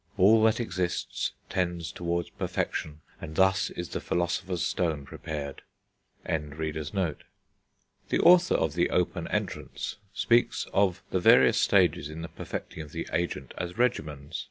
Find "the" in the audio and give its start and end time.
3.89-4.01, 8.09-8.19, 8.73-8.89, 11.11-11.19, 12.23-12.29, 12.93-13.07